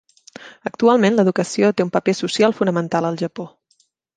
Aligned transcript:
Actualment, 0.69 1.17
l'educació 1.19 1.69
té 1.81 1.87
un 1.87 1.93
paper 1.99 2.17
social 2.23 2.59
fonamental 2.63 3.11
al 3.11 3.21
Japó. 3.25 3.47